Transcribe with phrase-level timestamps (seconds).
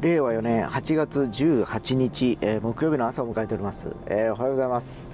[0.00, 5.10] 令和4年8月18日、えー木曜日の朝を迎えております、えーおはようございます。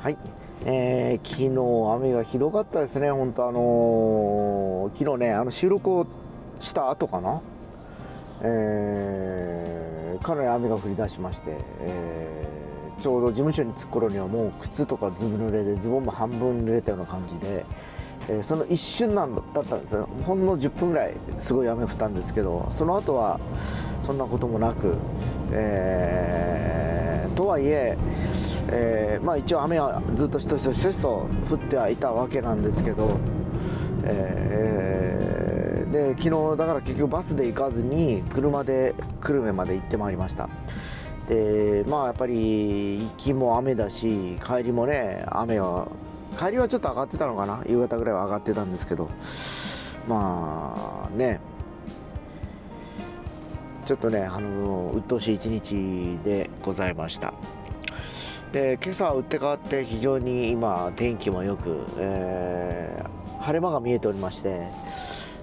[0.00, 0.16] はい、
[0.64, 3.10] えー昨日雨がひどかったですね。
[3.10, 6.06] 本当あのー昨日ねあの収録を
[6.60, 7.42] した後かな。
[8.40, 17.66] えーかなり雨が降り出しまして、えーちょうど事務所に着く頃にはもう靴とかずぶ濡れでズボンも半分濡れたような感じで、
[18.28, 20.08] えーその一瞬なんだったんですよ。
[20.26, 23.40] ほんの10分ぐらいすごい雨降ったんですけどその後は
[24.04, 24.94] そんなこともなく、
[25.52, 27.96] えーとはいえ
[28.68, 33.18] えーまあ、一応雨はずっとしとしとしとしと降ってはいたわけなんですけど、
[34.04, 40.48] えーで昨日だから結局バスで行かずに車で久留米まで行ってまいりました。
[41.28, 45.88] でまあやっぱり行きも雨だし帰りもね雨は
[46.38, 47.62] 帰りはちょっと上がってたのかな？
[47.66, 49.08] 夕方ぐらいは上がってたんですけど。
[50.08, 51.40] まあね。
[53.84, 57.34] ちょっとねあの鬱陶しい一日でございました。
[58.52, 64.68] で今朝は打って変わって非常に今天気も良く、えー晴れ間が見えておりまして、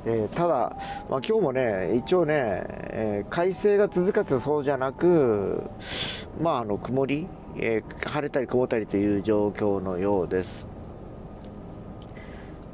[0.06, 0.78] えーただ、
[1.10, 5.64] まあ、今日もね一応ね、えー快晴が続かずそうじゃなく
[6.42, 7.28] まああの曇り、
[7.58, 10.68] えー晴れたり曇ったりという状況のようです。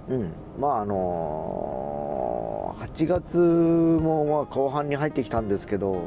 [0.09, 6.03] うん、まああのー8月もまあ後半に入ってきたんですけど、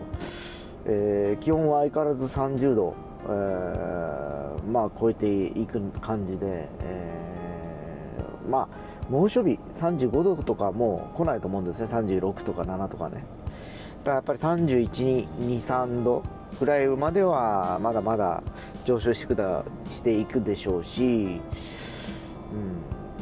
[0.85, 8.69] えー気温は相変わらず30度、えーまあ超えていく感じで、えーまあ
[9.11, 11.87] 猛暑日35度とかも来ないと思うんですね。
[11.87, 13.17] 36とか7とかね。
[13.17, 13.25] だか
[14.05, 16.23] らやっぱり31、2、3度
[16.61, 18.43] ぐらいまではまだまだ
[18.85, 19.35] 上昇して
[19.91, 21.41] していくでしょうし、うん、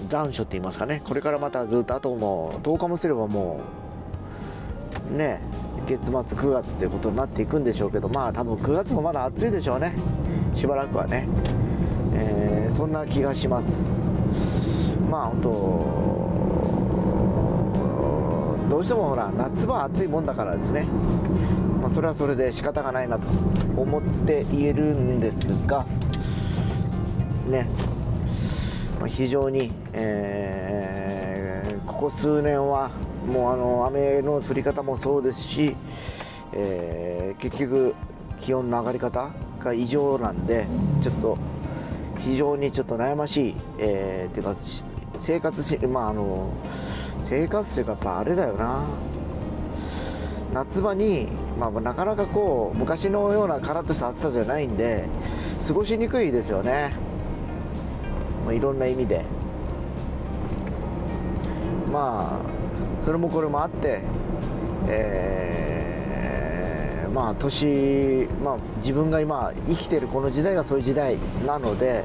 [0.08, 3.60] 残暑って言いますかね、これからまたずっとあともう10日もすればも
[5.12, 5.40] う、ね、
[5.86, 9.94] 月末9月ということになっていくんでしょうけど、まあ多分9月もまだ暑いでしょうね、
[10.54, 11.26] しばらくはね、
[12.14, 14.10] えーそんな気がします。
[15.10, 15.48] まあ本当
[18.68, 20.82] どうしてもほら夏場暑いもんだからですね、
[21.80, 23.26] まあ、それはそれで仕方がないなと
[23.80, 25.86] 思って言えるんですが
[27.48, 27.68] ね、
[29.00, 32.90] まあ非常に、えーここ数年は
[33.26, 35.76] もうあの雨の降り方もそうですし、
[36.52, 37.94] えー結局
[38.40, 39.30] 気温の上がり方
[39.60, 40.66] が異常なんで
[41.00, 41.38] ちょっと
[42.18, 44.54] 非常にちょっと悩ましい、えー、ていうか
[45.18, 46.50] 生活しまああの
[47.24, 48.86] 生活というかやっぱあれだよな。
[50.52, 51.28] 夏場に、
[51.58, 55.06] まあ、なかなかこう昔のようなカラッとした暑さじゃないんで
[55.66, 56.94] 過ごしにくいですよね、
[58.44, 59.24] まあ、いろんな意味で。
[61.96, 64.02] まあそれもこれもあって
[64.86, 72.04] えーまあ年、まあ、自分が今生きてるこの時代がそういう時代なので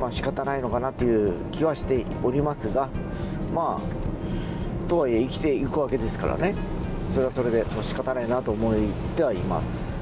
[0.00, 2.88] まあ仕方ないのかなっていう気はしておりますが
[3.52, 6.54] まあとはいえ生きていくわけですからね。
[7.12, 8.74] それはそれでもう仕方ないなと思っ
[9.16, 9.98] てはいます。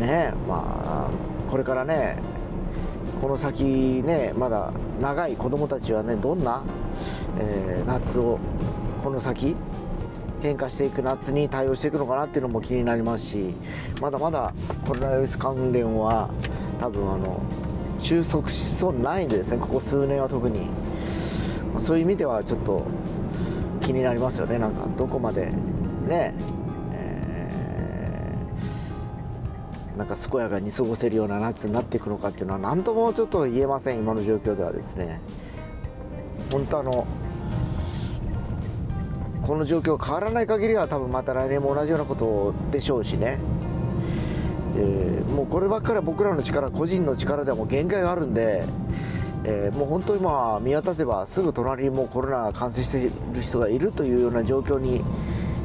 [0.00, 1.08] ねえまあ
[1.48, 2.18] これからね
[3.20, 6.62] この先ねまだ長い子供たちはねどんな、
[7.38, 8.38] えー夏を
[9.02, 9.54] この先
[10.40, 13.54] 変化していく夏に対応していくのかなっていうのも気になりますし
[14.00, 14.54] まだまだ
[14.86, 16.30] コロナウイルス関連は
[16.80, 17.42] 多分あの
[17.98, 20.66] 収束しそうにないんでですねここ数年は特に。
[21.80, 22.84] そういう意味ではちょっと
[23.80, 24.58] 気になりますよね。
[24.58, 25.52] なんかどこまで
[26.06, 26.34] ね
[29.96, 35.20] なんか健やかに過ごせるような夏になっていくのかっていうのは何ともちょっと言えません今の状況ではですね。
[36.50, 37.06] 本当あの
[39.46, 43.38] この状況変わらない限りは多分また来年も同じようなことでしょうしね、
[44.76, 48.64] えーもうこればっかりは僕らの力個人の力ではもう限界があるんで、
[49.44, 55.04] えーもう本当に今見渡せばすぐ隣にもうコロナ感染している人がいるというような状況に、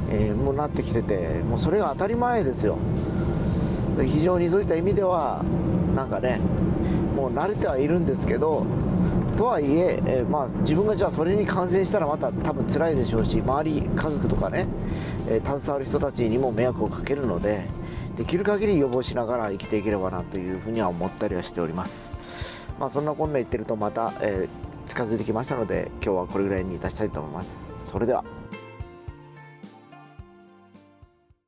[0.09, 1.17] えーもうなってきてて
[1.47, 2.77] もうそれが当たり前ですよ。
[4.05, 5.43] 非常にそういった意味では
[5.95, 6.39] なんかね
[7.15, 8.65] もう慣れてはいるんですけど
[9.37, 14.67] とはいええまあ、自分がじゃあそれに感染したらまた多分辛いでしょうし周り家族とかね、
[15.29, 17.65] えー携わる人たちにも迷惑をかけるので
[18.17, 22.17] できる限り予防しながら生きていければなというふうには思ったりはしております。
[22.79, 27.55] まあそんなこんな言ってるとまた、えー近づいてきましたので今日はこれぐらいにいたしたいと思います。
[27.85, 28.38] それでは。